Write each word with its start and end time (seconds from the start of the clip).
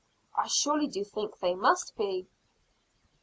"I 0.35 0.47
surely 0.47 0.87
do 0.87 1.03
think 1.03 1.37
they 1.37 1.53
must 1.53 1.95
be." 1.95 2.27